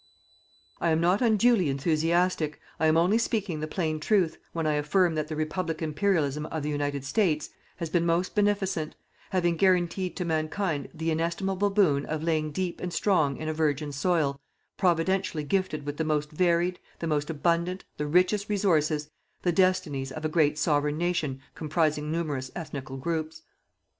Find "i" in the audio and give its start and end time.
0.79-0.89, 2.79-2.87, 4.65-4.73